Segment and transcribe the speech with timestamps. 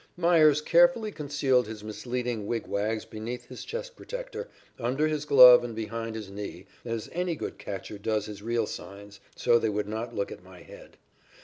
[0.17, 5.75] Meyers carefully concealed his misleading wig wags beneath his chest protector, under his glove and
[5.75, 10.15] behind his knee, as any good catcher does his real signs, so they would not
[10.15, 10.97] look at my head.